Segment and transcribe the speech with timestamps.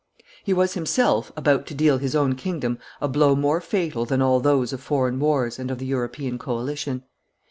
[0.43, 4.39] He was himself about to deal his own kingdom a blow more fatal than all
[4.39, 7.03] those of foreign wars and of the European coalition.